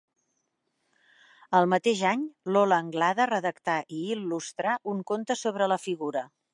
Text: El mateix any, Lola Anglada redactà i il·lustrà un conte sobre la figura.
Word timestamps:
El 1.59 1.67
mateix 1.75 2.01
any, 2.13 2.25
Lola 2.57 2.81
Anglada 2.87 3.29
redactà 3.35 3.79
i 4.01 4.03
il·lustrà 4.17 4.77
un 4.95 5.09
conte 5.15 5.41
sobre 5.47 5.75
la 5.75 5.83
figura. 5.89 6.31